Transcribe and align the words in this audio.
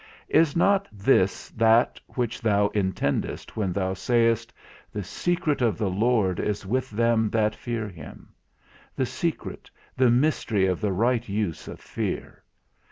Is 0.29 0.55
not 0.55 0.87
this 0.91 1.49
that 1.49 1.99
which 2.15 2.41
thou 2.41 2.69
intendest 2.69 3.55
when 3.55 3.71
thou 3.71 3.93
sayest, 3.93 4.51
The 4.91 5.03
secret 5.03 5.61
of 5.61 5.77
the 5.77 5.91
Lord 5.91 6.39
is 6.39 6.65
with 6.65 6.89
them 6.89 7.29
that 7.29 7.53
fear 7.55 7.87
him; 7.87 8.33
the 8.95 9.05
secret, 9.05 9.69
the 9.95 10.09
mystery 10.09 10.65
of 10.65 10.81
the 10.81 10.91
right 10.91 11.29
use 11.29 11.67
of 11.67 11.79
fear. 11.79 12.43